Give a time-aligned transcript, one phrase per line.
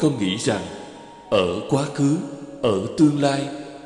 [0.00, 0.62] không con nghĩ rằng
[1.30, 2.16] Ở quá khứ,
[2.62, 3.40] ở tương lai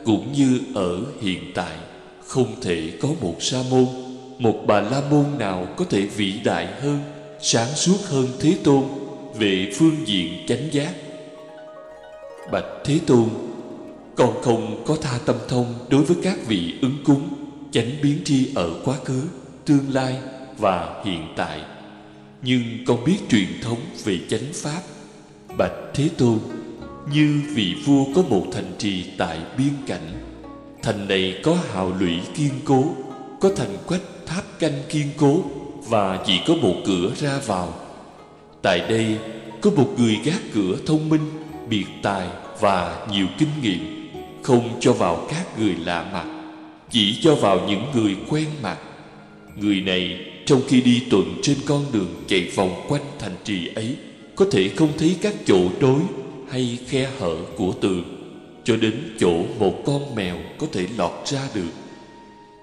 [0.04, 1.76] Cũng như ở hiện tại
[2.26, 3.86] Không thể có một sa môn
[4.38, 6.98] Một bà la môn nào có thể vĩ đại hơn
[7.40, 8.82] Sáng suốt hơn Thế Tôn
[9.38, 10.94] Về phương diện chánh giác.
[12.52, 13.28] Bạch Thế Tôn
[14.16, 17.28] Con không có tha tâm thông Đối với các vị ứng cúng
[17.72, 19.22] Chánh biến tri ở quá khứ
[19.64, 20.18] Tương lai
[20.58, 21.60] và hiện tại.
[22.42, 24.80] Nhưng con biết truyền thống về chánh pháp
[25.58, 26.38] Bạch Thế Tôn,
[27.12, 30.12] Như vị vua có một thành trì tại biên cảnh,
[30.82, 32.84] Thành này có hào lũy kiên cố,
[33.40, 35.42] Có thành quách tháp canh kiên cố
[35.88, 37.74] Và chỉ có một cửa ra vào.
[38.62, 39.18] Tại đây
[39.60, 41.30] có một người gác cửa thông minh,
[41.68, 42.28] Biệt tài
[42.60, 44.10] và nhiều kinh nghiệm,
[44.42, 46.26] Không cho vào các người lạ mặt,
[46.90, 48.76] Chỉ cho vào những người quen mặt.
[49.56, 53.96] Người này trong khi đi tuần trên con đường chạy vòng quanh thành trì ấy
[54.36, 56.00] có thể không thấy các chỗ trối
[56.48, 58.04] hay khe hở của tường
[58.64, 61.70] Cho đến chỗ một con mèo có thể lọt ra được.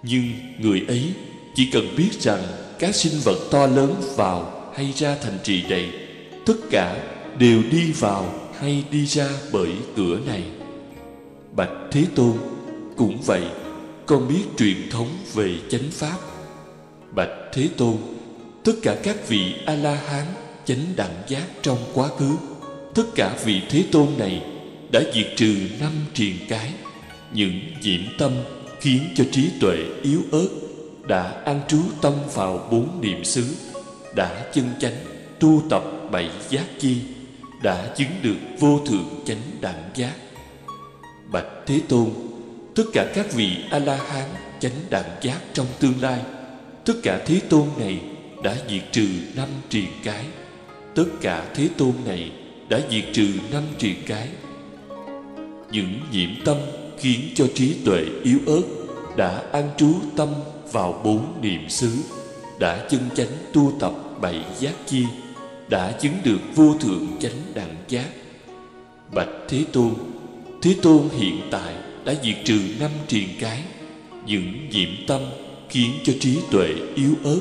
[0.03, 0.23] Nhưng
[0.59, 1.13] người ấy
[1.55, 2.43] chỉ cần biết rằng
[2.79, 5.91] các sinh vật to lớn vào hay ra thành trì này
[6.45, 7.03] Tất cả
[7.37, 10.43] đều đi vào hay đi ra bởi cửa này.
[11.55, 12.33] Bạch Thế Tôn
[12.97, 13.43] Cũng vậy,
[14.05, 16.17] Con biết truyền thống về chánh pháp.
[17.15, 17.97] Bạch Thế Tôn,
[18.63, 20.25] Tất cả các vị A-la-hán
[20.71, 22.35] Chánh đẳng giác trong quá khứ.
[22.95, 24.41] Tất cả vị Thế Tôn này
[24.91, 26.73] Đã diệt trừ năm triền cái.
[27.33, 28.31] Những nhiễm tâm
[28.79, 30.47] Khiến cho trí tuệ yếu ớt
[31.07, 33.55] Đã an trú tâm vào bốn niệm xứ,
[34.15, 34.95] Đã chân chánh
[35.39, 36.97] Tu tập bảy giác chi,
[37.63, 40.13] Đã chứng được vô thượng chánh đẳng giác.
[41.31, 42.09] Bạch Thế Tôn,
[42.75, 44.29] Tất cả các vị A-la-hán
[44.59, 46.19] Chánh đẳng giác trong tương lai,
[46.85, 48.01] Tất cả Thế Tôn này
[48.43, 50.25] đã diệt trừ năm triền cái.
[50.95, 52.31] Tất cả Thế Tôn này
[52.69, 54.27] đã diệt trừ năm triền cái.
[55.71, 56.57] Những nhiễm tâm
[56.97, 58.61] khiến cho trí tuệ yếu ớt
[59.17, 60.29] Đã an trú tâm
[60.71, 61.91] vào bốn niệm xứ,
[62.59, 65.05] Đã chân chánh tu tập bảy giác chi,
[65.69, 68.09] Đã chứng được vô thượng chánh đẳng giác.
[69.13, 69.93] Bạch Thế Tôn
[70.61, 71.75] Thế Tôn hiện tại
[72.05, 73.63] đã diệt trừ năm triền cái.
[74.25, 75.21] Những nhiễm tâm
[75.69, 77.39] khiến cho trí tuệ yếu ớt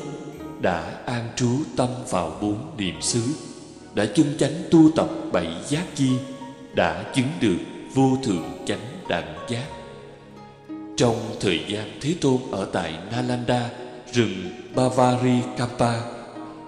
[0.60, 3.22] đã an trú tâm vào bốn niệm xứ,
[3.94, 6.10] đã chân chánh tu tập bảy giác chi,
[6.74, 7.58] đã chứng được
[7.94, 9.66] vô thượng chánh đẳng giác.
[10.96, 13.70] Trong thời gian thế tôn ở tại nalanda,
[14.12, 15.94] rừng bavari kampa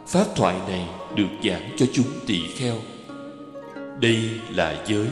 [0.07, 0.87] pháp thoại này
[1.17, 2.77] được giảng cho chúng tỳ kheo.
[4.01, 5.07] Đây là giới,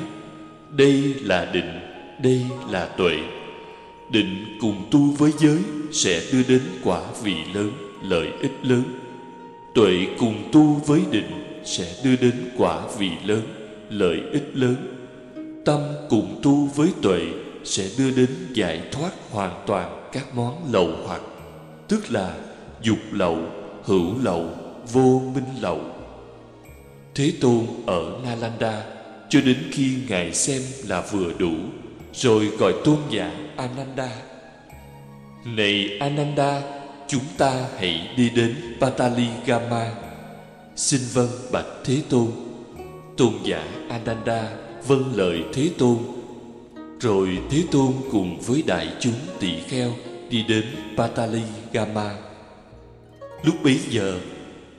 [0.70, 1.80] đây là định,
[2.22, 3.16] đây là tuệ.
[4.10, 5.58] Định cùng tu với giới
[5.92, 8.82] sẽ đưa đến quả vị lớn lợi ích lớn.
[9.74, 13.42] Tuệ cùng tu với định sẽ đưa đến quả vị lớn,
[13.90, 14.76] lợi ích lớn.
[15.64, 17.20] Tâm cùng tu với tuệ
[17.64, 21.20] sẽ đưa đến giải thoát hoàn toàn các món lậu hoặc,
[21.88, 22.34] tức là
[22.82, 23.38] dục lậu,
[23.84, 24.46] hữu lậu,
[24.92, 25.80] vô minh lậu.
[27.14, 28.84] Thế tôn ở nalanda
[29.28, 31.52] cho đến khi ngài xem là vừa đủ,
[32.12, 34.08] rồi gọi tôn giả ananda.
[35.44, 36.79] Này ananda
[37.10, 39.92] chúng ta hãy đi đến Pataligama.
[40.76, 42.26] Xin vâng bạch Thế Tôn.
[43.16, 44.50] Tôn giả Ananda
[44.86, 45.96] vâng lời Thế Tôn.
[47.00, 49.92] Rồi Thế Tôn cùng với đại chúng tỳ kheo
[50.30, 50.64] đi đến
[50.96, 52.14] Pataligama.
[53.44, 54.20] Lúc bấy giờ,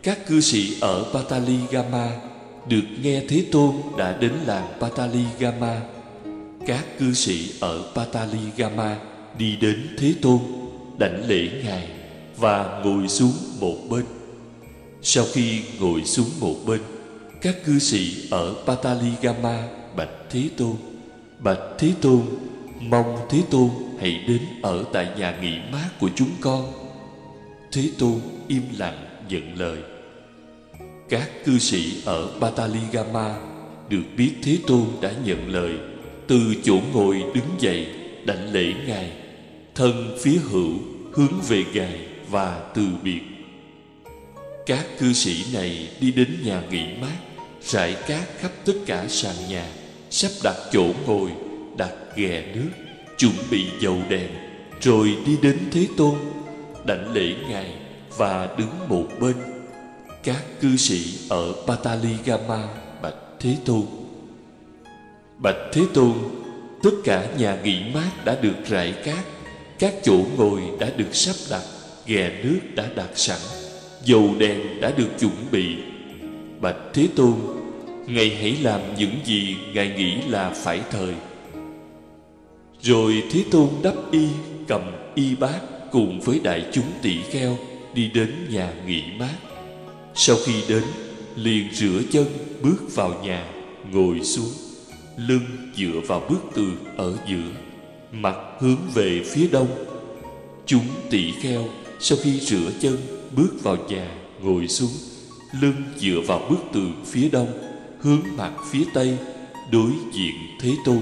[0.04, 2.12] các cư sĩ ở Pataligama
[2.68, 5.82] được nghe Thế Tôn đã đến làng Pataligama.
[6.68, 8.98] Các cư sĩ ở Pataligama
[9.38, 10.40] đi đến Thế Tôn,
[11.00, 12.01] đảnh lễ Ngài
[12.42, 14.06] và ngồi xuống một bên.
[15.02, 16.82] Sau khi ngồi xuống một bên,
[17.42, 20.76] các cư sĩ ở Pataligama bạch Thế Tôn,
[21.40, 22.22] bạch Thế Tôn,
[22.80, 26.74] mong Thế Tôn hãy đến ở tại nhà nghỉ mát của chúng con.
[27.72, 29.78] Thế Tôn im lặng nhận lời.
[31.10, 33.36] Các cư sĩ ở Pataligama
[33.90, 35.72] được biết Thế Tôn đã nhận lời,
[36.28, 37.88] từ chỗ ngồi đứng dậy
[38.26, 39.12] đảnh lễ Ngài,
[39.76, 40.74] thân phía hữu
[41.14, 43.22] hướng về Ngài và từ biệt.
[44.66, 47.18] Các cư sĩ này đi đến nhà nghỉ mát,
[47.62, 49.66] rải cát khắp tất cả sàn nhà,
[50.10, 51.32] sắp đặt chỗ ngồi,
[51.78, 52.70] đặt ghè nước,
[53.18, 54.30] chuẩn bị dầu đèn,
[54.82, 56.16] rồi đi đến thế tôn,
[56.86, 57.74] đảnh lễ ngài
[58.18, 59.36] và đứng một bên.
[60.24, 62.68] Các cư sĩ ở pataligama,
[63.02, 63.86] bạch thế tôn.
[65.38, 66.14] Bạch thế tôn,
[66.84, 69.26] tất cả nhà nghỉ mát đã được rải cát,
[69.80, 71.64] các chỗ ngồi đã được sắp đặt
[72.06, 73.40] ghè nước đã đặt sẵn,
[74.04, 75.76] dầu đèn đã được chuẩn bị.
[76.62, 77.34] Bạch Thế Tôn,
[78.08, 81.14] Ngài hãy làm những gì Ngài nghĩ là phải thời.
[82.82, 84.28] Rồi Thế Tôn đắp y,
[84.68, 84.82] cầm
[85.16, 85.60] y bát
[85.92, 87.58] Cùng với đại chúng tỷ kheo
[87.94, 89.36] Đi đến nhà nghỉ mát.
[90.16, 90.84] Sau khi đến,
[91.36, 92.26] liền rửa chân,
[92.62, 93.46] bước vào nhà,
[93.92, 94.52] Ngồi xuống,
[95.18, 97.52] Lưng dựa vào bức tường ở giữa,
[98.12, 99.68] Mặt hướng về phía đông.
[100.66, 101.64] Chúng tỷ kheo
[102.04, 102.98] sau khi rửa chân,
[103.36, 104.08] bước vào nhà,
[104.42, 104.92] Ngồi xuống,
[105.62, 107.48] Lưng dựa vào bức tường phía đông,
[108.00, 109.18] Hướng mặt phía tây,
[109.72, 111.00] Đối diện Thế Tôn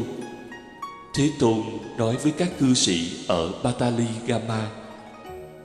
[1.13, 1.62] Thế Tôn
[1.98, 4.69] nói với các cư sĩ ở Batali Gama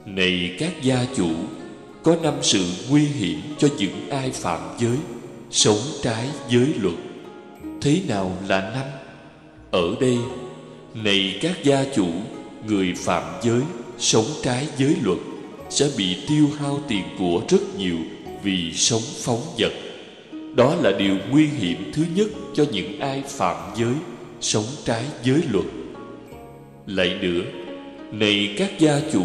[0.05, 1.29] Này các gia chủ,
[2.03, 4.97] Có năm sự nguy hiểm cho những ai phạm giới,
[5.51, 6.95] Sống trái giới luật
[7.81, 8.85] Thế nào là năm?
[9.71, 10.17] Ở đây,
[10.93, 12.07] Này các gia chủ,
[12.67, 13.61] Người phạm giới
[13.99, 15.17] Sống trái giới luật
[15.69, 17.97] Sẽ bị tiêu hao tiền của rất nhiều
[18.43, 19.71] Vì sống phóng vật.
[20.55, 23.93] Đó là điều nguy hiểm thứ nhất Cho những ai phạm giới,
[24.41, 25.65] Sống trái giới luật.
[26.87, 27.41] Lại nữa,
[28.11, 29.23] Này các gia chủ,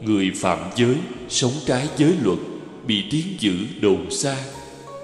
[0.00, 0.94] Người phạm giới,
[1.28, 2.38] Sống trái giới luật
[2.86, 4.36] Bị tiếng dữ đồn xa,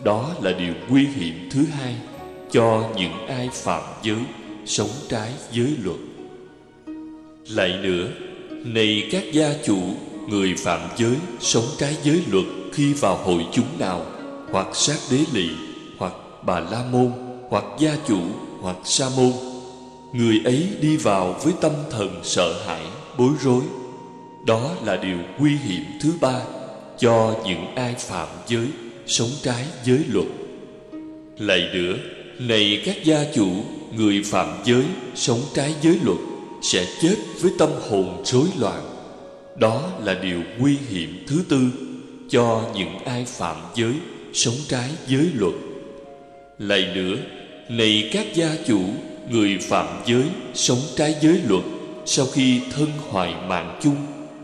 [0.05, 1.95] Đó là điều nguy hiểm thứ hai
[2.51, 4.19] Cho những ai phạm giới,
[4.67, 5.99] Sống trái giới luật.
[7.49, 8.09] Lại nữa
[8.65, 9.79] này các gia chủ,
[10.29, 14.07] Người phạm giới Sống trái giới luật Khi vào hội chúng nào,
[14.51, 15.49] Hoặc sát đế lị
[15.99, 16.13] Hoặc
[16.43, 17.13] bà la môn,
[17.49, 18.21] Hoặc gia chủ,
[18.61, 19.33] Hoặc sa môn.
[20.13, 22.83] Người ấy đi vào với tâm thần sợ hãi,
[23.19, 23.63] Bối rối.
[24.47, 26.41] Đó là điều nguy hiểm thứ ba
[26.99, 28.67] Cho những ai phạm giới
[29.07, 30.27] Sống trái giới luật.
[31.39, 31.97] Lại nữa,
[32.39, 33.49] Này các gia chủ,
[33.97, 34.85] Người phạm giới
[35.15, 36.19] Sống trái giới luật
[36.63, 38.83] sẽ chết với tâm hồn rối loạn.
[39.57, 41.61] Đó là điều nguy hiểm thứ tư
[42.31, 43.93] Cho những ai phạm giới,
[44.33, 45.55] Sống trái giới luật.
[46.59, 47.17] Lại nữa,
[47.69, 48.81] Này các gia chủ,
[49.31, 50.25] Người phạm giới,
[50.55, 51.65] Sống trái giới luật,
[52.07, 53.97] Sau khi thân hoại mạng chung,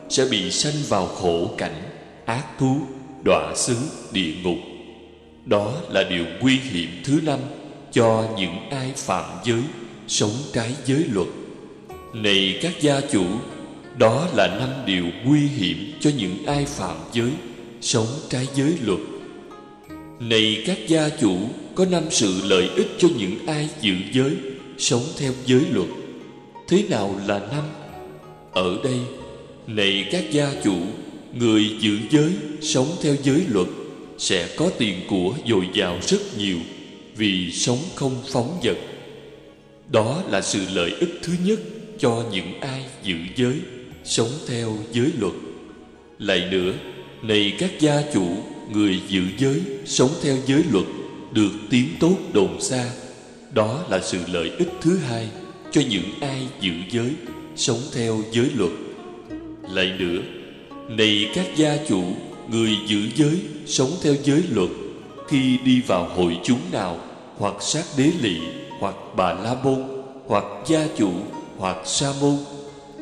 [0.09, 1.83] Sẽ bị sanh vào khổ cảnh,
[2.25, 2.77] Ác thú,
[3.25, 3.77] Đọa xứ,
[4.13, 4.59] địa ngục.
[5.45, 7.39] Đó là điều nguy hiểm thứ năm
[7.93, 9.63] Cho những ai phạm giới,
[10.09, 11.29] Sống trái giới luật.
[12.13, 13.25] Này các gia chủ,
[13.99, 17.31] Đó là năm điều nguy hiểm Cho những ai phạm giới,
[17.81, 18.99] Sống trái giới luật.
[20.21, 21.37] Này các gia chủ,
[21.75, 24.37] Có năm sự lợi ích cho những ai giữ giới,
[24.79, 25.89] Sống theo giới luật.
[26.69, 27.65] Thế nào là năm?
[28.53, 28.99] Ở đây,
[29.67, 30.77] Này các gia chủ,
[31.35, 33.69] Người giữ giới, Sống theo giới luật
[34.19, 36.59] Sẽ có tiền của dồi dào rất nhiều
[37.17, 38.77] Vì sống không phóng vật.
[39.89, 41.61] Đó là sự lợi ích thứ nhất.
[41.99, 43.61] Cho những ai giữ giới,
[44.05, 45.33] Sống theo giới luật.
[46.19, 46.73] Lại nữa,
[47.23, 48.27] Này các gia chủ,
[48.73, 50.85] Người giữ giới, Sống theo giới luật,
[51.33, 52.91] Được tiếng tốt đồn xa.
[53.53, 55.29] Đó là sự lợi ích thứ hai
[55.73, 57.11] Cho những ai giữ giới,
[57.57, 58.73] Sống theo giới luật.
[59.71, 60.19] Lại nữa,
[60.89, 62.03] Này các gia chủ,
[62.51, 64.71] Người giữ giới, Sống theo giới luật,
[65.29, 67.01] Khi đi vào hội chúng nào,
[67.39, 68.37] Hoặc sát đế lị,
[68.79, 69.83] Hoặc bà la môn,
[70.27, 71.13] Hoặc gia chủ
[71.59, 72.37] hoặc sa môn,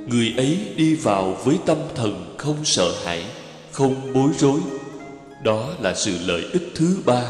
[0.07, 3.25] Người ấy đi vào với tâm thần không sợ hãi,
[3.73, 4.61] Không bối rối.
[5.43, 7.23] Đó là sự lợi ích thứ ba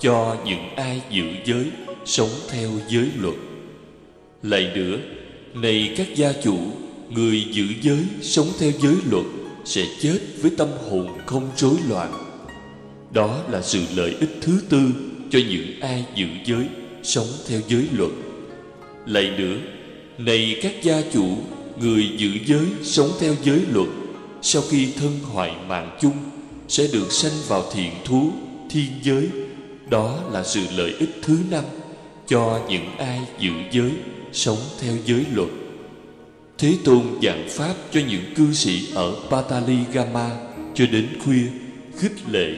[0.00, 1.70] Cho những ai giữ giới,
[2.04, 3.34] Sống theo giới luật.
[4.42, 4.96] Lại nữa,
[5.54, 6.58] Này các gia chủ,
[7.10, 9.24] Người giữ giới, Sống theo giới luật
[9.64, 12.12] Sẽ chết với tâm hồn không rối loạn.
[13.12, 14.80] Đó là sự lợi ích thứ tư
[15.30, 16.66] Cho những ai giữ giới,
[17.02, 18.10] Sống theo giới luật.
[19.06, 19.56] Lại nữa
[20.18, 21.36] này các gia chủ
[21.80, 23.88] Người giữ giới sống theo giới luật
[24.42, 26.16] Sau khi thân hoại mạng chung
[26.68, 28.30] Sẽ được sanh vào thiện thú
[28.70, 29.28] Thiên giới.
[29.90, 31.64] Đó là sự lợi ích thứ năm
[32.28, 33.90] Cho những ai giữ giới
[34.32, 35.48] Sống theo giới luật.
[36.58, 40.30] Thế Tôn giảng pháp cho những cư sĩ ở Patali Gama
[40.74, 41.46] cho đến khuya,
[41.98, 42.50] khích lệ,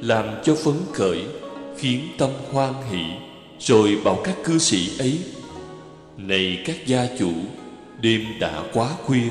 [0.00, 1.22] làm cho phấn khởi,
[1.78, 3.02] khiến tâm hoan hỷ,
[3.60, 5.18] rồi bảo các cư sĩ ấy:
[6.26, 7.32] này các gia chủ,
[8.00, 9.28] đêm đã quá khuya,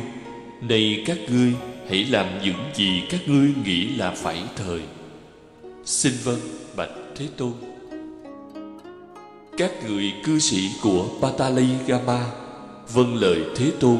[0.61, 1.53] này các ngươi
[1.89, 4.81] hãy làm những gì các ngươi nghĩ là phải thời.
[5.85, 6.39] Xin vâng,
[6.75, 7.53] bạch Thế Tôn.
[9.57, 12.25] Các người cư sĩ của Patali Gama
[12.93, 13.97] vâng lời Thế Tôn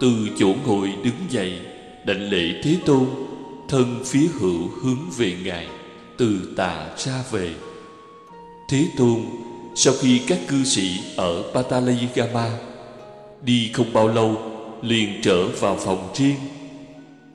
[0.00, 1.58] từ chỗ ngồi đứng dậy
[2.06, 3.06] đảnh lễ Thế Tôn
[3.68, 5.68] thân phía hữu hướng về ngài
[6.16, 7.54] từ tà ra về
[8.68, 9.20] Thế Tôn
[9.74, 12.50] sau khi các cư sĩ ở Patalayagama
[13.42, 14.36] đi không bao lâu
[14.82, 16.36] liền trở vào phòng riêng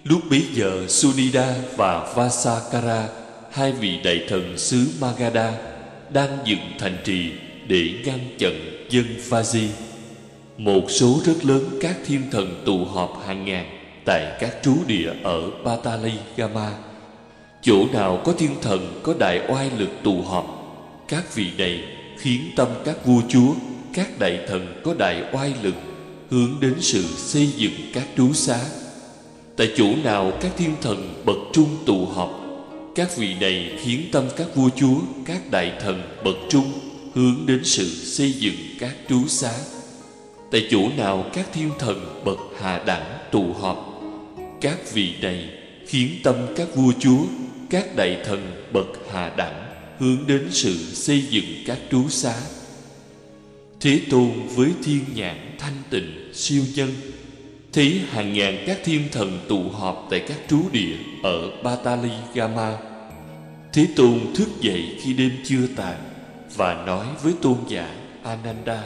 [0.04, 3.08] lúc bấy giờ Sunida và Vasakara
[3.52, 5.54] hai vị đại thần xứ Magadha
[6.14, 7.32] đang dựng thành trì
[7.68, 9.68] để ngăn chặn dân Vaji.
[10.58, 13.66] Một số rất lớn các thiên thần tụ họp hàng ngàn
[14.06, 16.72] tại các trú địa ở Pataligama.
[17.62, 20.46] Chỗ nào có thiên thần có đại oai lực tụ họp,
[21.08, 21.84] các vị này
[22.20, 23.54] khiến tâm các vua chúa,
[23.94, 25.76] các đại thần có đại oai lực
[26.30, 28.60] hướng đến sự xây dựng các trú xá.
[29.58, 32.42] Tại chỗ nào các thiên thần bậc trung tụ họp,
[32.96, 36.72] các vị này khiến tâm các vua chúa, các đại thần bậc trung
[37.14, 39.52] hướng đến sự xây dựng các trú xá.
[40.52, 44.02] Tại chỗ nào các thiên thần bậc hạ đẳng tụ họp,
[44.62, 45.50] các vị này
[45.88, 47.22] khiến tâm các vua chúa,
[47.70, 49.69] các đại thần bậc hạ đẳng
[50.00, 52.36] hướng đến sự xây dựng các trú xá.
[53.80, 56.90] Thế Tôn với thiên nhãn thanh tịnh siêu nhân
[57.74, 62.78] thấy hàng ngàn các thiên thần tụ họp tại các trú địa ở Batali Gama.
[63.74, 65.98] Thế Tôn thức dậy khi đêm chưa tàn
[66.56, 68.84] và nói với tôn giả Ananda: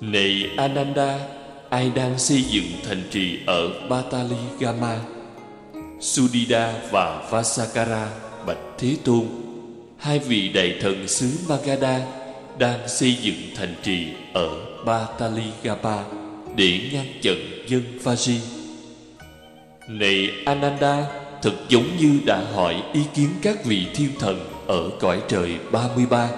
[0.00, 1.18] Này Ananda,
[1.70, 4.98] ai đang xây dựng thành trì ở Batali Gama?
[6.00, 9.26] Sudida và Vasakara bạch Thế Tôn,
[9.98, 12.00] hai vị đại thần xứ Magadha
[12.58, 14.48] đang xây dựng thành trì ở
[14.86, 16.04] bataligapa
[16.56, 18.38] để ngăn chặn dân Vaji.
[19.88, 21.06] Này Ananda,
[21.42, 26.28] thật giống như đã hỏi ý kiến các vị thiên thần ở cõi trời 33,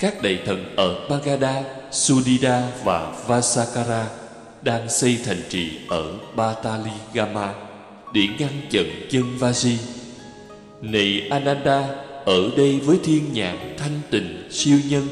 [0.00, 4.06] các đại thần ở Magadha, Sudida và Vasakara
[4.62, 7.54] đang xây thành trì ở Bataligama
[8.14, 9.76] để ngăn chặn dân Vaji.
[10.82, 11.84] Này Ananda,
[12.24, 15.08] ở đây với thiên nhãn thanh tịnh siêu nhân,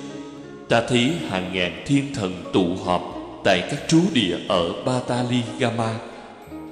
[0.68, 3.02] ta thấy hàng ngàn thiên thần tụ họp
[3.44, 5.94] tại các trú địa ở Batali Gama.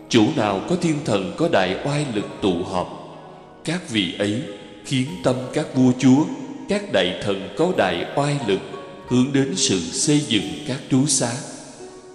[0.09, 3.19] Chỗ nào có thiên thần có đại oai lực tụ họp,
[3.64, 4.43] các vị ấy
[4.85, 6.25] khiến tâm các vua chúa,
[6.69, 8.61] các đại thần có đại oai lực
[9.09, 11.33] hướng đến sự xây dựng các trú xá.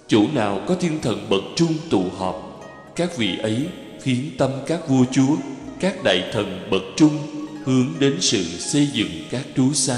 [0.07, 2.61] Chỗ nào có thiên thần bậc trung tụ họp,
[2.95, 3.67] các vị ấy
[4.01, 5.35] khiến tâm các vua chúa,
[5.83, 7.17] các đại thần bậc trung
[7.65, 9.97] hướng đến sự xây dựng các trú xá.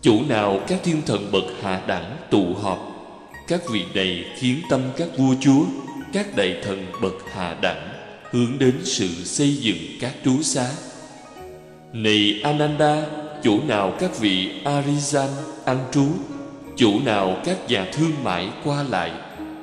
[0.00, 2.78] Chỗ nào các thiên thần bậc hạ đẳng tụ họp,
[3.48, 5.64] các vị này khiến tâm các vua chúa,
[6.12, 7.88] các đại thần bậc hạ đẳng
[8.30, 10.70] hướng đến sự xây dựng các trú xá.
[11.92, 13.06] Này Ananda,
[13.42, 15.28] chỗ nào các vị Arisan
[15.64, 16.06] ăn trú,
[16.76, 19.12] chỗ nào các nhà thương mại qua lại,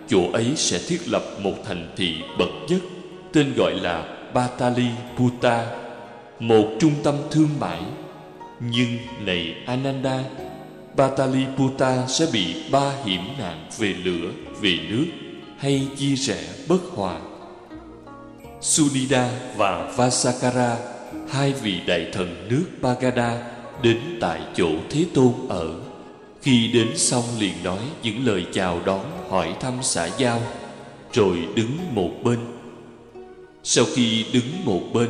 [0.10, 2.82] chỗ ấy sẽ thiết lập một thành thị bậc nhất,
[3.34, 5.66] tên gọi là Batali Puta,
[6.40, 7.82] một trung tâm thương mại.
[8.60, 10.24] Nhưng này Ananda,
[10.98, 14.32] Pataliputa sẽ bị ba hiểm nạn về lửa,
[14.62, 15.06] về nước
[15.58, 17.20] hay chia rẽ bất hòa.
[18.62, 20.78] Sunida và Vasakara,
[21.30, 23.44] hai vị đại thần nước Bagada
[23.82, 25.74] đến tại chỗ Thế Tôn ở.
[26.42, 30.42] Khi đến xong liền nói những lời chào đón hỏi thăm xã giao,
[31.14, 32.40] rồi đứng một bên.
[33.64, 35.10] Sau khi đứng một bên,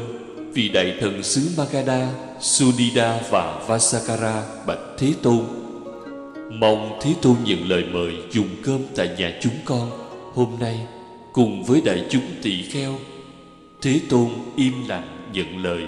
[0.54, 2.08] vị đại thần xứ Magadha,
[2.42, 5.46] Sunida và Vasakara bạch Thế Tôn.
[6.52, 9.92] Mong Thế Tôn nhận lời mời dùng cơm tại nhà chúng con
[10.34, 10.80] Hôm nay
[11.34, 12.96] cùng với đại chúng tỳ kheo.
[13.82, 15.84] Thế Tôn im lặng nhận lời.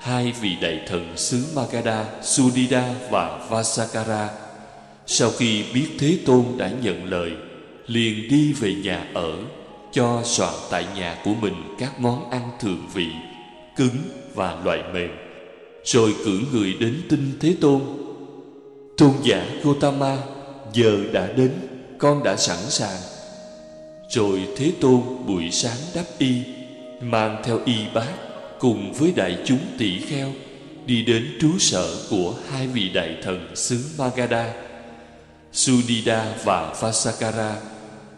[0.00, 4.30] Hai vị đại thần xứ Magadha, Sudida và Vasakara
[5.06, 7.32] Sau khi biết Thế Tôn đã nhận lời
[7.86, 9.32] Liền đi về nhà ở.
[9.92, 13.06] Cho soạn tại nhà của mình các món ăn thường vị,
[13.76, 13.96] Cứng
[14.34, 15.10] và loại mềm,
[15.84, 17.80] Rồi cử người đến tin Thế Tôn.
[18.96, 20.18] Tôn giả Gotama
[20.72, 21.52] Giờ đã đến,
[21.98, 22.98] Con đã sẵn sàng.
[24.10, 26.34] Rồi Thế Tôn buổi sáng đắp y,
[27.02, 28.12] Mang theo y bát
[28.58, 30.28] Cùng với đại chúng tỷ kheo,
[30.86, 34.52] Đi đến trú sở của hai vị đại thần xứ Magadha,
[35.52, 37.56] Sudida và Vasakara.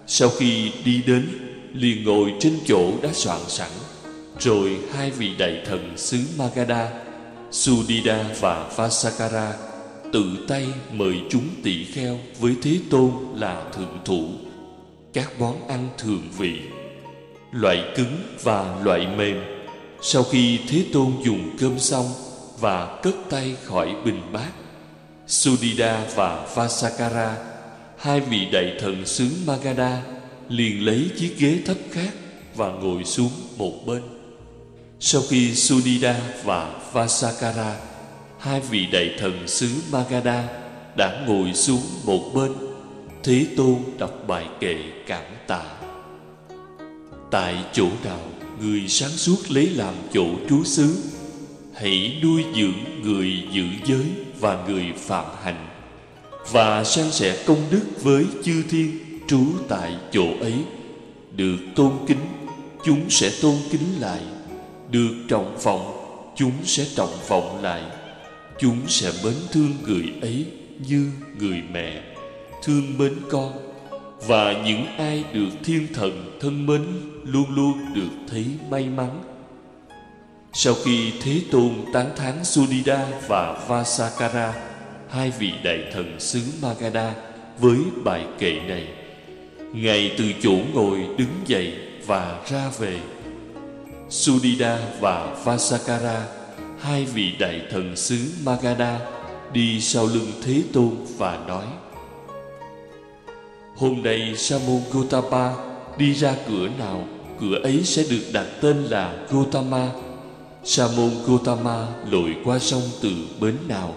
[0.07, 1.29] Sau khi đi đến
[1.75, 3.71] liền ngồi trên chỗ đã soạn sẵn
[4.39, 6.91] Rồi hai vị đại thần xứ Magadha
[7.51, 9.53] Sudida và Vasakara
[10.13, 14.29] tự tay mời chúng tỳ kheo với Thế Tôn là thượng thủ.
[15.13, 16.61] Các món ăn thường vị,
[17.53, 19.37] loại cứng và loại mềm.
[20.03, 22.07] Sau khi Thế Tôn dùng cơm xong
[22.61, 24.51] và cất tay khỏi bình bát,
[25.27, 27.37] Sudida và Vasakara,
[27.99, 30.03] hai vị đại thần xứ Magadha,
[30.53, 32.11] liền lấy chiếc ghế thấp khác
[32.55, 34.03] và ngồi xuống một bên.
[35.01, 37.77] Sau khi Sunida và Vasakara,
[38.39, 40.49] hai vị đại thần xứ Magadha,
[40.97, 42.53] đã ngồi xuống một bên,
[43.23, 45.63] Thế Tôn đọc bài kệ cảm tạ
[47.31, 48.21] Tại chỗ nào
[48.61, 50.97] người sáng suốt lấy làm chỗ trú xứ,
[51.75, 54.07] hãy nuôi dưỡng người giữ giới
[54.41, 55.69] và người phạm hạnh
[56.51, 60.55] và san sẻ công đức với chư thiên trú tại chỗ ấy.
[61.37, 62.27] Được tôn kính
[62.85, 64.21] chúng sẽ tôn kính lại.
[64.91, 65.99] Được trọng vọng
[66.37, 67.83] chúng sẽ trọng vọng lại.
[68.59, 70.47] Chúng sẽ mến thương người ấy
[70.89, 72.03] như người mẹ
[72.63, 73.53] thương mến con.
[74.27, 76.83] Và những ai được thiên thần thân mến
[77.25, 79.23] luôn luôn được thấy may mắn.
[80.53, 84.55] Sau khi Thế Tôn tán thán Sudida và Vasakara,
[85.09, 87.15] hai vị đại thần xứ Magadha
[87.59, 88.87] với bài kệ này,
[89.73, 91.73] Ngài từ chỗ ngồi đứng dậy
[92.07, 92.99] và ra về.
[94.09, 96.27] Sudida và Vasakara,
[96.81, 98.99] hai vị đại thần xứ Magadha,
[99.53, 101.65] đi sau lưng Thế Tôn và nói,
[103.77, 105.55] Hôm nay Sa môn Gotama
[105.99, 107.09] đi ra cửa nào,
[107.41, 109.89] cửa ấy sẽ được đặt tên là Gotama
[110.65, 113.11] Sa môn Gotama lội qua sông từ
[113.41, 113.95] bến nào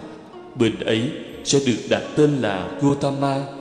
[0.54, 1.10] Bên ấy
[1.44, 3.55] sẽ được đặt tên là Gotama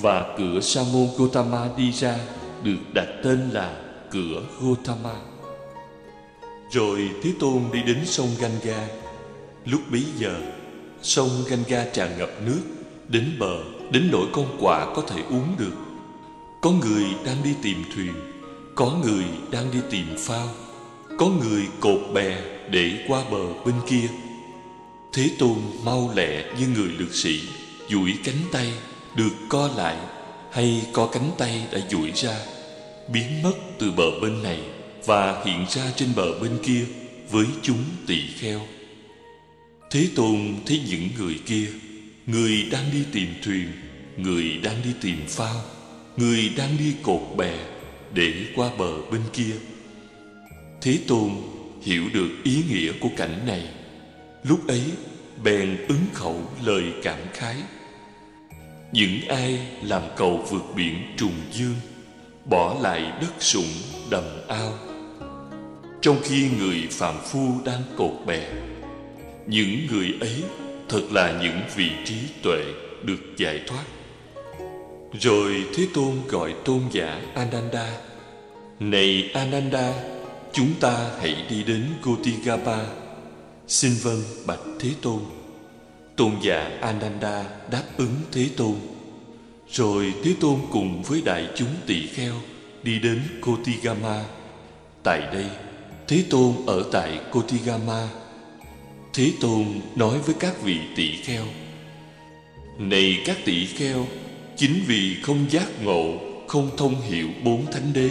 [0.00, 2.18] và cửa Sa môn Gotama đi ra
[2.62, 3.76] Được đặt tên là
[4.10, 5.14] cửa Gotama.
[6.72, 8.88] Rồi Thế Tôn đi đến sông Ganga.
[9.64, 10.40] Lúc bấy giờ,
[11.02, 12.60] Sông Ganga tràn ngập nước,
[13.08, 13.58] Đến bờ,
[13.92, 15.74] Đến nỗi con quạ có thể uống được.
[16.60, 18.12] Có người đang đi tìm thuyền,
[18.74, 20.48] Có người đang đi tìm phao,
[21.18, 24.08] có người cột bè để qua bờ bên kia.
[25.12, 27.40] Thế Tôn mau lẹ như người lực sĩ,
[27.90, 28.72] duỗi cánh tay
[29.18, 29.96] được co lại
[30.52, 32.36] hay có cánh tay đã duỗi ra,
[33.12, 34.60] biến mất từ bờ bên này
[35.06, 36.84] và hiện ra trên bờ bên kia
[37.30, 38.60] với chúng tỳ kheo.
[39.90, 41.66] Thế tôn thấy những người kia,
[42.26, 43.68] người đang đi tìm thuyền,
[44.16, 45.60] người đang đi tìm phao,
[46.16, 47.58] người đang đi cột bè
[48.12, 49.54] để qua bờ bên kia.
[50.80, 51.30] Thế Tôn
[51.82, 53.68] hiểu được ý nghĩa của cảnh này.
[54.42, 54.82] Lúc ấy,
[55.42, 57.56] bèn ứng khẩu lời cảm khái.
[58.92, 61.74] Những ai làm cầu vượt biển trùng dương,
[62.44, 63.72] Bỏ lại đất sũng
[64.10, 64.72] đầm ao.
[66.00, 68.48] Trong khi người phạm phu đang cột bè,
[69.46, 70.42] Những người ấy
[70.88, 72.64] thật là những vị trí tuệ
[73.02, 73.84] được giải thoát.
[75.20, 77.92] Rồi Thế Tôn gọi tôn giả Ananda,
[78.80, 79.92] Này Ananda,
[80.52, 82.78] Chúng ta hãy đi đến Gotigapa
[83.68, 85.18] Xin vâng bạch Thế Tôn.
[86.18, 88.74] Tôn giả Ananda đáp ứng Thế Tôn.
[89.70, 92.34] Rồi Thế Tôn cùng với đại chúng tỳ kheo
[92.82, 94.24] Đi đến Kotigama.
[95.02, 95.46] Tại đây,
[96.08, 98.08] Thế Tôn ở tại Kotigama.
[99.14, 99.64] Thế Tôn
[99.96, 101.44] nói với các vị tỳ kheo,
[102.78, 104.06] Này các tỳ kheo,
[104.56, 106.14] Chính vì không giác ngộ,
[106.48, 108.10] Không thông hiểu bốn thánh đế,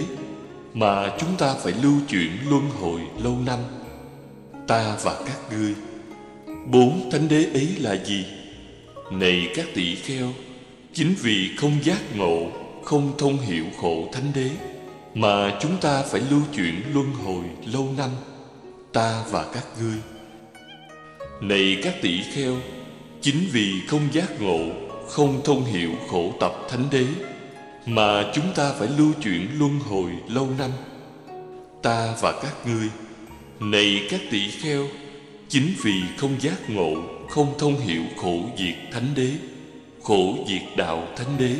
[0.73, 3.59] mà chúng ta phải lưu chuyển luân hồi lâu năm,
[4.67, 5.75] ta và các ngươi
[6.71, 8.25] bốn thánh đế ấy là gì?
[9.11, 10.33] Này các tỷ kheo,
[10.93, 12.47] chính vì không giác ngộ,
[12.83, 14.49] không thông hiểu khổ thánh đế,
[15.13, 18.09] mà chúng ta phải lưu chuyển luân hồi lâu năm,
[18.93, 19.97] ta và các ngươi.
[21.41, 22.55] Này các tỷ kheo,
[23.21, 24.59] chính vì không giác ngộ,
[25.07, 27.05] không thông hiểu khổ tập thánh đế,
[27.85, 30.71] mà chúng ta phải lưu chuyển luân hồi lâu năm,
[31.83, 32.89] ta và các ngươi.
[33.59, 34.87] Này các tỷ kheo
[35.49, 36.93] chính vì không giác ngộ,
[37.29, 39.31] không thông hiểu khổ diệt thánh đế,
[40.03, 41.55] khổ diệt đạo thánh đế,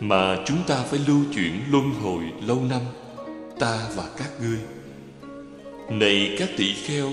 [0.00, 2.82] mà chúng ta phải lưu chuyển luân hồi lâu năm,
[3.58, 4.58] ta và các ngươi.
[5.90, 7.12] Này các tỷ kheo,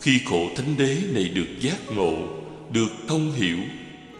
[0.00, 2.12] khi khổ thánh đế này được giác ngộ,
[2.72, 3.58] được thông hiểu,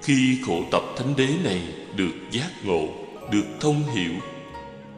[0.03, 1.61] khi khổ tập thánh đế này
[1.97, 2.89] được giác ngộ,
[3.33, 4.13] được thông hiểu,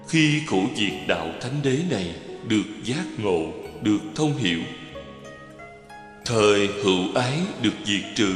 [0.08, 2.14] khi khổ diệt đạo thánh đế này
[2.48, 4.58] được giác ngộ, được thông hiểu
[6.28, 8.32] thời hữu ái được diệt trừ,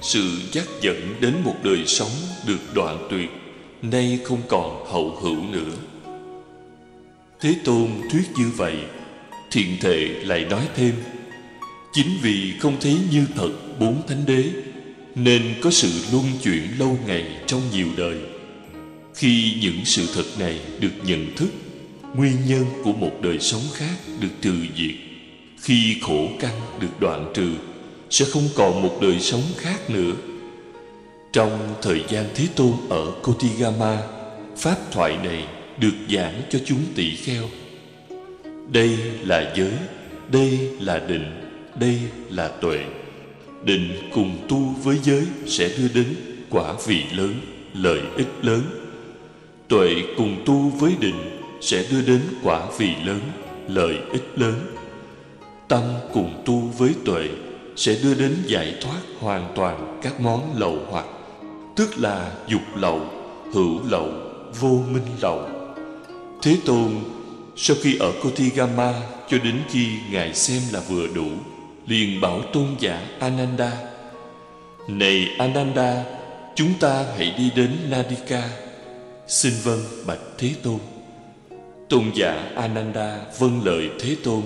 [0.00, 2.10] sự dắt dẫn đến một đời sống
[2.46, 3.30] được đoạn tuyệt,
[3.82, 5.72] nay không còn hậu hữu nữa.
[7.40, 8.76] Thế tôn thuyết như vậy,
[9.50, 10.94] thiện thệ lại nói thêm,
[11.92, 14.44] chính vì không thấy như thật bốn thánh đế,
[15.14, 18.16] nên có sự luân chuyển lâu ngày trong nhiều đời.
[19.14, 21.48] Khi những sự thật này được nhận thức,
[22.14, 25.11] nguyên nhân của một đời sống khác được trừ diệt
[25.62, 27.48] khi khổ căn được đoạn trừ,
[28.10, 30.12] sẽ không còn một đời sống khác nữa.
[31.32, 33.98] Trong thời gian thế tôn ở kotigama,
[34.56, 35.46] pháp thoại này
[35.78, 37.44] được giảng cho chúng tỷ kheo.
[38.68, 39.72] Đây là giới,
[40.32, 41.24] đây là định,
[41.80, 41.98] đây
[42.30, 42.84] là tuệ.
[43.64, 46.14] Định cùng tu với giới sẽ đưa đến
[46.50, 47.34] quả vị lớn,
[47.74, 48.62] lợi ích lớn.
[49.68, 53.20] Tuệ cùng tu với định sẽ đưa đến quả vị lớn,
[53.68, 54.54] lợi ích lớn
[55.72, 55.82] tâm
[56.12, 57.28] cùng tu với tuệ
[57.76, 61.06] sẽ đưa đến giải thoát hoàn toàn các món lậu hoặc,
[61.76, 63.00] tức là dục lậu,
[63.52, 64.08] hữu lậu,
[64.60, 65.48] vô minh lậu.
[66.42, 66.90] Thế tôn,
[67.56, 68.94] sau khi ở Kotigama
[69.28, 71.26] cho đến khi ngài xem là vừa đủ,
[71.86, 73.72] liền bảo tôn giả Ananda,
[74.88, 76.04] này Ananda,
[76.54, 78.48] chúng ta hãy đi đến Nadika.
[79.28, 80.78] Xin vâng bạch Thế Tôn.
[81.88, 84.42] Tôn giả Ananda vâng lời Thế Tôn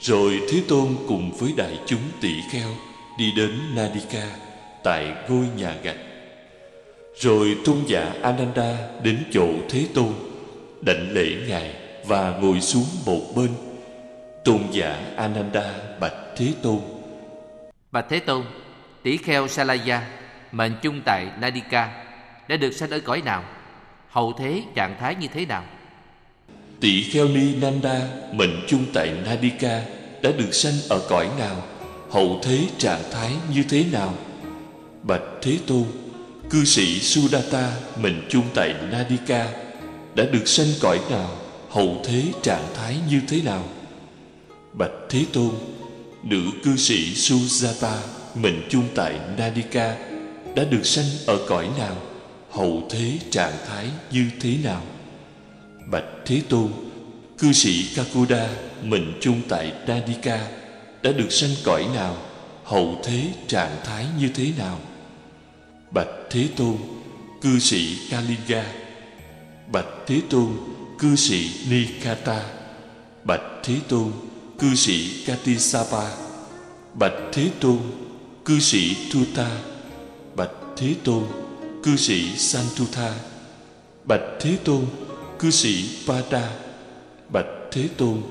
[0.00, 2.68] rồi Thế Tôn cùng với đại chúng tỷ kheo
[3.18, 4.26] đi đến Nadika
[4.84, 5.96] tại ngôi nhà gạch.
[7.20, 10.12] Rồi tôn giả Ananda đến chỗ Thế Tôn,
[10.80, 11.74] đảnh lễ Ngài
[12.06, 13.48] và ngồi xuống một bên.
[14.44, 16.78] Tôn giả Ananda bạch Thế Tôn.
[17.92, 18.44] Bạch Thế Tôn,
[19.02, 20.02] tỷ kheo Salaya,
[20.52, 22.04] mệnh chung tại Nadika,
[22.48, 23.44] đã được sanh ở cõi nào?
[24.08, 25.64] Hậu thế trạng thái như thế nào?
[26.80, 29.82] Tỷ kheo ni nanda, mệnh chung tại nadika
[30.22, 31.62] đã được sanh ở cõi nào?
[32.10, 34.14] Hậu thế trạng thái như thế nào?
[35.02, 35.84] Bạch thế tôn,
[36.50, 39.48] cư sĩ sudata, mệnh chung tại nadika
[40.14, 41.30] đã được sanh cõi nào?
[41.68, 43.64] Hậu thế trạng thái như thế nào?
[44.72, 45.50] Bạch thế tôn,
[46.22, 47.96] nữ cư sĩ sujata
[48.34, 49.96] mệnh chung tại nadika
[50.56, 51.96] đã được sanh ở cõi nào?
[52.50, 54.82] Hậu thế trạng thái như thế nào?
[55.90, 56.72] Bạch Thế Tôn,
[57.38, 58.48] Cư sĩ Kakuda,
[58.82, 60.48] Mình chung tại Danika
[61.02, 62.16] Đã được sanh cõi nào,
[62.64, 64.78] Hậu thế trạng thái như thế nào?
[65.90, 66.76] Bạch Thế Tôn,
[67.40, 68.64] Cư sĩ Kalinga.
[69.72, 70.48] Bạch Thế Tôn,
[70.98, 72.42] Cư sĩ Nikata.
[73.24, 74.12] Bạch Thế Tôn,
[74.58, 76.10] Cư sĩ Katisapa.
[76.94, 77.78] Bạch Thế Tôn,
[78.44, 79.50] Cư sĩ Tuta
[80.36, 81.24] Bạch Thế Tôn,
[81.82, 83.14] Cư sĩ Santutha.
[84.04, 84.86] Bạch Thế Tôn
[85.38, 86.50] cư sĩ Pada.
[87.28, 88.22] Bạch Thế Tôn,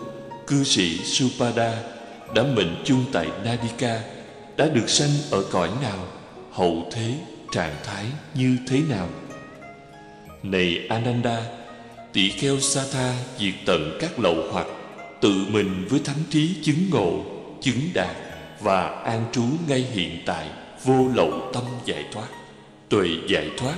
[0.47, 1.73] cư sĩ Supada
[2.35, 4.01] đã mệnh chung tại Nadika
[4.57, 6.07] đã được sanh ở cõi nào,
[6.51, 7.13] hậu thế,
[7.51, 9.09] trạng thái như thế nào?
[10.43, 11.41] Này Ananda,
[12.13, 14.67] tỷ kheo Satha diệt tận các lậu hoặc,
[15.21, 17.23] tự mình với thánh trí chứng ngộ,
[17.61, 18.15] chứng đạt
[18.59, 20.47] và an trú ngay hiện tại,
[20.83, 22.27] vô lậu tâm giải thoát,
[22.89, 23.75] tuệ giải thoát.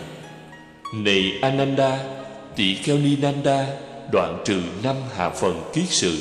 [0.94, 2.19] Này Ananda
[2.60, 3.68] tỷ kheo ni nanda
[4.12, 6.18] đoạn trừ năm hạ phần kiết sự,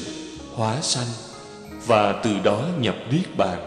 [0.55, 1.07] hóa sanh.
[1.87, 3.59] Và từ đó nhập niết bàn,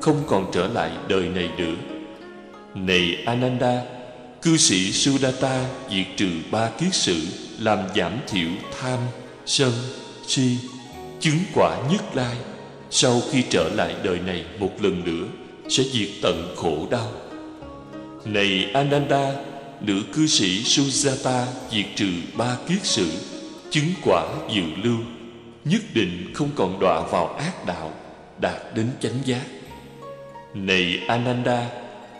[0.00, 1.74] không còn trở lại đời này nữa.
[2.74, 3.82] Này ananda,
[4.42, 7.16] cư sĩ sudata diệt trừ ba kiết sự
[7.58, 8.48] làm giảm thiểu
[8.80, 8.98] tham,
[9.46, 9.72] sân,
[10.26, 10.56] si,
[11.20, 12.36] chứng quả nhất lai.
[12.90, 15.26] Sau khi trở lại đời này một lần nữa,
[15.68, 17.10] sẽ diệt tận khổ đau.
[18.24, 19.32] Này ananda
[19.80, 23.10] nữ cư sĩ Sujata diệt trừ ba kiết sử,
[23.70, 24.98] chứng quả dự lưu,
[25.64, 27.92] nhất định không còn đọa vào ác đạo,
[28.40, 29.44] đạt đến chánh giác.
[30.54, 31.70] Này Ananda,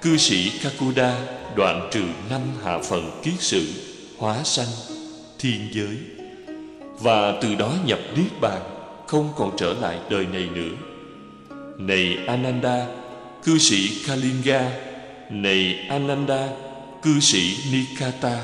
[0.03, 1.19] cư sĩ Kakuda
[1.57, 3.67] đoạn trừ năm hạ phần kiết sử,
[4.19, 4.69] hóa sanh,
[5.39, 5.97] thiên giới.
[7.01, 8.61] Và từ đó nhập niết bàn,
[9.07, 10.77] không còn trở lại đời này nữa.
[11.79, 12.87] Này Ananda,
[13.45, 14.71] cư sĩ Kalinga,
[15.31, 16.49] này Ananda
[17.03, 18.41] cư sĩ Nikata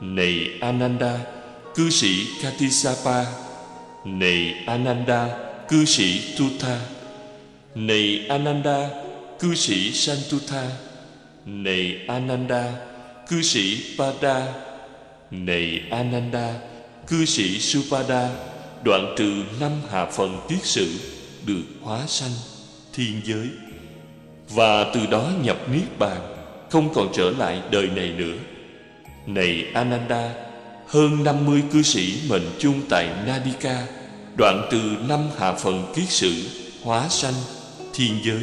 [0.00, 1.18] Này Ananda,
[1.74, 3.24] Cư sĩ Katisapa
[4.04, 5.28] Này Ananda,
[5.68, 6.80] Cư sĩ Tuta
[7.74, 8.88] Này Ananda,
[9.38, 10.70] Cư sĩ Santutha
[11.44, 12.72] Này Ananda,
[13.28, 14.46] Cư sĩ Pada
[15.30, 16.54] Này Ananda,
[17.06, 18.30] Cư sĩ Supada.
[18.84, 20.94] Đoạn trừ năm hạ phần tiết sự
[21.46, 22.30] Được hóa sanh
[22.92, 23.48] Thiên giới.
[24.48, 26.37] Và từ đó nhập Niết Bàn
[26.70, 28.34] không còn trở lại đời này nữa.
[29.26, 30.30] Này Ananda,
[30.86, 33.82] hơn 50 cư sĩ mệnh chung tại Nadika,
[34.36, 36.32] đoạn từ năm hạ phần kiết sử,
[36.82, 37.34] hóa sanh,
[37.94, 38.42] thiên giới,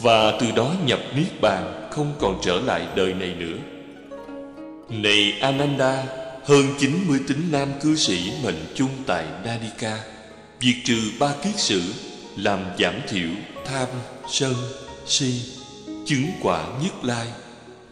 [0.00, 3.56] và từ đó nhập niết bàn không còn trở lại đời này nữa.
[4.90, 6.04] Này Ananda,
[6.44, 9.98] hơn 90 tính nam cư sĩ mệnh chung tại Nadika,
[10.60, 11.82] diệt trừ ba kiết sử,
[12.36, 13.28] làm giảm thiểu
[13.66, 13.88] tham,
[14.28, 14.54] sân,
[15.06, 15.40] si,
[16.06, 17.26] chứng quả nhất lai.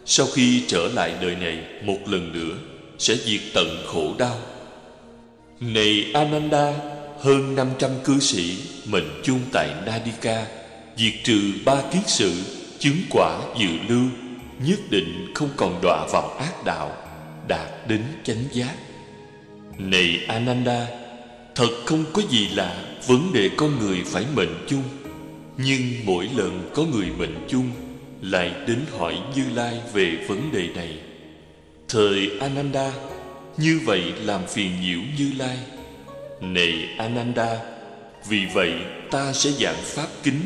[0.05, 2.55] Sau khi trở lại đời này, một lần nữa,
[2.97, 4.37] sẽ diệt tận khổ đau.
[5.59, 6.73] Này ananda,
[7.19, 10.45] hơn 500 cư sĩ mệnh chung tại nadika
[10.97, 12.31] diệt trừ ba kiết sự,
[12.79, 14.05] chứng quả dự lưu,
[14.59, 16.91] nhất định không còn đọa vào ác đạo,
[17.47, 18.75] đạt đến chánh giác.
[19.77, 20.87] Này ananda,
[21.55, 24.83] thật không có gì lạ vấn đề con người phải mệnh chung,
[25.57, 27.71] nhưng mỗi lần có người mệnh chung
[28.29, 30.99] lại đến hỏi Như Lai về vấn đề này.
[31.89, 32.91] Thời Ananda,
[33.57, 35.57] như vậy làm phiền nhiễu Như Lai.
[36.41, 37.59] Này Ananda
[38.27, 38.73] Vì vậy
[39.11, 40.41] ta sẽ giảng pháp kính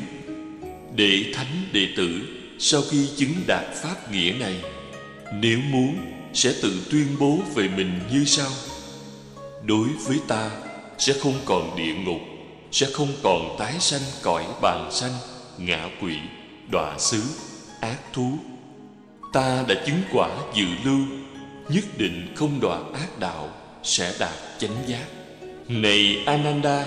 [0.95, 2.21] Để thánh đệ tử
[2.59, 4.61] Sau khi chứng đạt pháp nghĩa này
[5.33, 5.95] Nếu muốn
[6.33, 8.49] Sẽ tự tuyên bố về mình như sau
[9.65, 10.51] Đối với ta
[10.97, 12.21] Sẽ không còn địa ngục
[12.71, 15.13] Sẽ không còn tái sanh cõi bàn sanh
[15.57, 16.15] Ngạ quỷ
[16.71, 17.21] Đọa xứ
[17.81, 18.31] Ác thú.
[19.33, 20.99] Ta đã chứng quả dự lưu
[21.69, 23.49] Nhất định không đọa ác đạo
[23.83, 25.05] Sẽ đạt chánh giác.
[25.67, 26.85] Này Ananda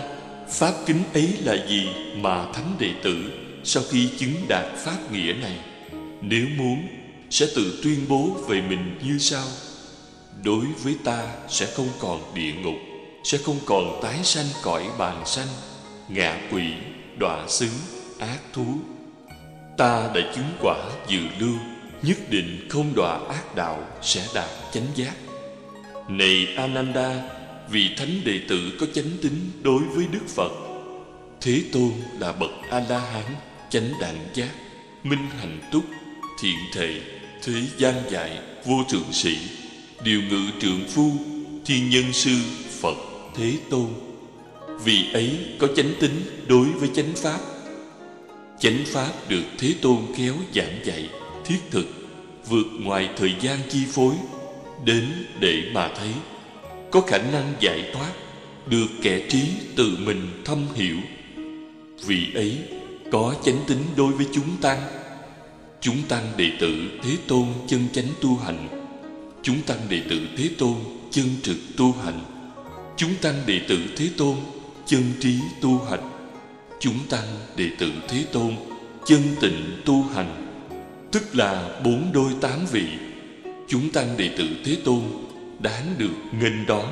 [0.49, 3.33] Pháp kính ấy là gì mà thánh đệ tử
[3.65, 5.59] Sau khi chứng đạt pháp nghĩa này
[6.21, 6.87] Nếu muốn
[7.31, 9.45] Sẽ tự tuyên bố về mình như sau.
[10.45, 12.77] Đối với ta sẽ không còn địa ngục
[13.25, 15.49] Sẽ không còn tái sanh cõi bàn sanh
[16.09, 16.65] Ngạ quỷ,
[17.19, 17.69] đọa xứ,
[18.19, 18.65] ác thú.
[19.77, 20.77] Ta đã chứng quả
[21.09, 21.55] dự lưu,
[22.03, 25.15] nhất định không đọa ác đạo sẽ đạt chánh giác.
[26.09, 27.23] Này ananda,
[27.71, 30.53] vì thánh đệ tử có chánh tính đối với đức phật,
[31.41, 33.35] thế tôn là bậc a la hán
[33.71, 34.51] chánh đẳng giác,
[35.03, 35.85] minh hạnh túc,
[36.41, 37.01] thiện thệ,
[37.43, 39.37] thế gian dạy, vô thượng sĩ,
[40.05, 41.11] điều ngự trượng phu,
[41.65, 42.37] thiên nhân sư
[42.81, 42.97] phật
[43.37, 43.87] thế tôn.
[44.85, 47.39] Vì ấy có chánh tính đối với chánh pháp
[48.63, 51.11] chánh pháp được thế tôn kéo giảng dạy,
[51.45, 51.87] thiết thực,
[52.49, 54.15] vượt ngoài thời gian chi phối,
[54.85, 55.05] đến
[55.41, 56.09] để mà thấy.
[56.91, 58.13] Có khả năng giải thoát,
[58.67, 59.43] được kẻ trí
[59.77, 60.97] tự mình thâm hiểu.
[62.07, 62.59] Vì ấy,
[63.13, 64.81] có chánh tính đối với chúng tăng.
[65.81, 68.69] Chúng tăng đệ tử thế tôn chân chánh tu hành.
[69.43, 70.75] Chúng tăng đệ tử thế tôn
[71.11, 72.21] chân trực tu hành.
[72.97, 74.37] Chúng tăng đệ tử thế tôn
[74.87, 76.12] chân trí tu hành
[76.83, 78.55] chúng tăng đệ tử thế tôn,
[79.07, 80.47] chân tịnh tu hành.
[81.13, 82.87] Tức là bốn đôi tám vị.
[83.69, 85.01] Chúng tăng đệ tử thế tôn,
[85.59, 86.87] đáng được nghênh đón,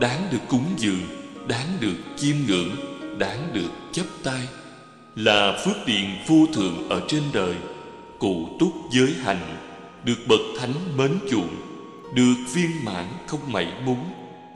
[0.00, 1.00] đáng được cúng dường,
[1.48, 2.70] đáng được chiêm ngưỡng,
[3.18, 4.40] đáng được chấp tay.
[5.16, 7.54] Là phước điền vô thượng ở trên đời,
[8.18, 9.56] cụ túc giới hành
[10.04, 11.56] được bậc thánh mến chuộng,
[12.14, 14.04] được viên mãn không mảy muốn,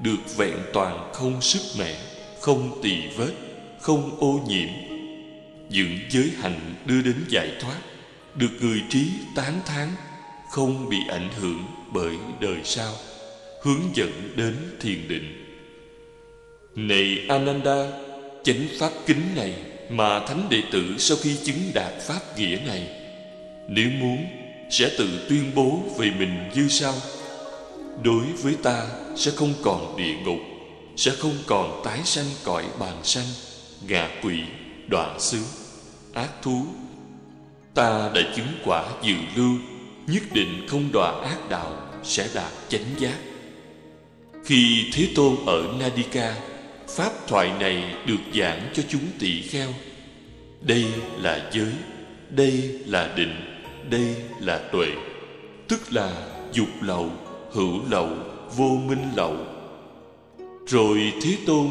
[0.02, 1.96] được vẹn toàn không sức mẻ,
[2.40, 3.49] không tỳ vết
[3.80, 4.68] không ô nhiễm.
[5.70, 7.76] Những giới hạnh đưa đến giải thoát,
[8.34, 9.88] được người trí tán thán,
[10.50, 12.92] không bị ảnh hưởng bởi đời sau,
[13.62, 15.46] hướng dẫn đến thiền định.
[16.74, 17.86] Này ananda,
[18.44, 19.54] chánh pháp kính này
[19.90, 22.88] mà thánh đệ tử sau khi chứng đạt pháp nghĩa này,
[23.68, 24.26] nếu muốn
[24.70, 26.94] sẽ tự tuyên bố về mình như sau.
[28.02, 30.40] Đối với ta sẽ không còn địa ngục,
[30.96, 33.26] sẽ không còn tái sanh cõi bàn sanh
[33.88, 34.42] ngạ quỷ
[34.88, 35.38] đọa xứ,
[36.14, 36.66] ác thú.
[37.74, 39.56] Ta đã chứng quả dự lưu,
[40.06, 43.18] nhất định không đọa ác đạo sẽ đạt chánh giác.
[44.44, 46.36] Khi thế tôn ở nadika,
[46.88, 49.68] pháp thoại này được giảng cho chúng tỳ kheo.
[50.60, 50.84] Đây
[51.16, 51.72] là giới,
[52.30, 53.34] đây là định,
[53.90, 54.86] đây là tuệ,
[55.68, 56.12] tức là
[56.52, 57.10] dục lậu,
[57.52, 58.08] hữu lậu,
[58.56, 59.36] vô minh lậu.
[60.66, 61.66] Rồi thế tôn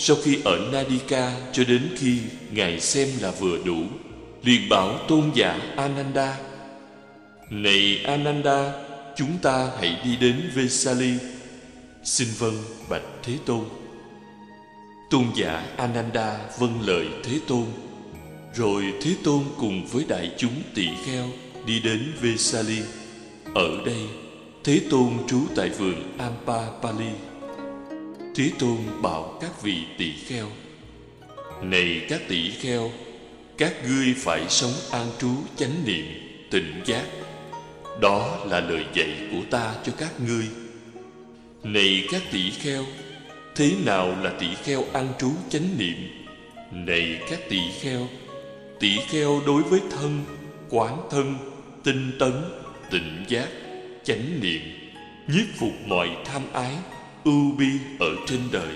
[0.00, 2.18] sau khi ở nadika cho đến khi
[2.52, 3.82] ngài xem là vừa đủ,
[4.42, 6.36] liền bảo tôn giả Ananda,
[7.50, 8.72] Này Ananda,
[9.16, 11.14] Chúng ta hãy đi đến Vesali.
[12.04, 12.54] Xin vâng
[12.88, 13.64] bạch Thế Tôn.
[15.10, 17.64] Tôn giả Ananda vâng lời Thế Tôn.
[18.54, 21.26] Rồi Thế Tôn cùng với đại chúng tỳ kheo
[21.66, 22.78] Đi đến Vesali.
[23.54, 24.06] Ở đây,
[24.64, 27.27] Thế Tôn trú tại vườn Ampapali.
[28.38, 30.46] Thế Tôn bảo các vị tỷ-kheo,
[31.62, 32.90] Này các tỷ-kheo,
[33.58, 36.04] các ngươi phải sống an trú chánh niệm
[36.50, 37.04] tỉnh giác.
[38.00, 40.44] Đó là lời dạy của ta cho các ngươi.
[41.62, 42.84] Này các tỷ kheo
[43.56, 46.26] thế nào là tỷ kheo an trú chánh niệm?
[46.72, 48.08] Này các tỷ kheo
[48.80, 50.24] tỷ kheo đối với thân
[50.70, 51.34] quán thân
[51.84, 52.32] tinh tấn
[52.90, 53.48] tỉnh giác
[54.04, 54.60] chánh niệm
[55.28, 56.74] nhiếp phục mọi tham ái
[57.24, 58.74] ưu bi ở trên đời,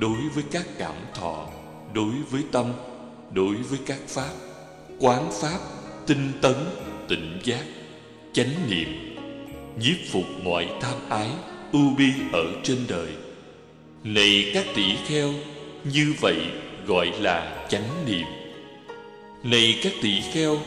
[0.00, 1.48] đối với các cảm thọ,
[1.94, 2.72] đối với tâm,
[3.32, 4.30] đối với các pháp,
[5.00, 5.58] quán pháp,
[6.06, 6.54] tinh tấn,
[7.08, 7.64] tỉnh giác,
[8.32, 8.88] chánh niệm,
[9.80, 11.30] nhiếp phục mọi tham ái
[11.72, 13.08] ưu bi ở trên đời.
[14.04, 15.32] Này các tỷ kheo,
[15.92, 16.38] như vậy
[16.86, 18.26] gọi là chánh niệm.
[19.42, 20.58] Này các tỷ kheo,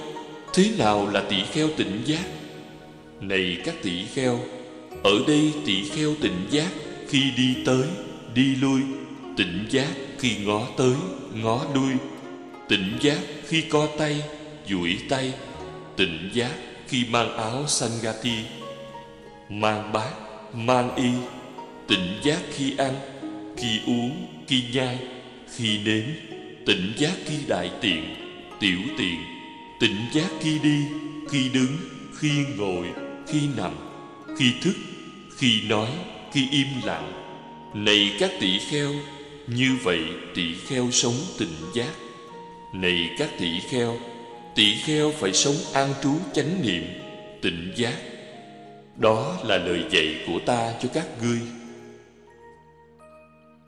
[0.54, 2.26] thế nào là tỷ kheo tỉnh giác?
[3.22, 4.39] Này các tỷ kheo,
[5.04, 6.72] ở đây tỷ kheo tỉnh giác
[7.08, 7.88] khi đi tới,
[8.34, 8.82] đi lui.
[9.38, 9.89] Tỉnh giác
[10.20, 10.96] khi ngó tới,
[11.34, 11.91] ngó lui.
[12.70, 14.22] Tỉnh giác khi co tay,
[14.70, 15.34] duỗi tay.
[15.96, 16.52] Tỉnh giác
[16.88, 18.38] khi mang áo sangati,
[19.50, 20.12] mang bát,
[20.54, 21.10] mang y.
[21.88, 22.93] Tỉnh giác khi ăn,
[23.58, 25.00] khi uống, khi nhai.
[25.56, 26.04] Khi nếm,
[26.65, 28.15] tỉnh giác khi đại tiện,
[28.60, 29.20] tiểu tiện.
[29.80, 30.86] Tỉnh giác khi đi,
[31.30, 31.78] khi đứng,
[32.17, 32.88] khi ngồi,
[33.28, 33.72] khi nằm.
[34.38, 34.76] Khi thức,
[35.38, 35.89] khi nói
[36.31, 37.27] khi im lặng
[37.73, 38.91] này các tỷ kheo,
[39.47, 39.99] như vậy
[40.35, 41.91] tỷ kheo sống tịnh giác.
[42.73, 43.97] Này các tỷ kheo
[44.55, 46.83] tỷ kheo phải sống an trú chánh niệm
[47.41, 47.95] tịnh giác.
[48.95, 51.39] Đó là lời dạy của ta cho các ngươi.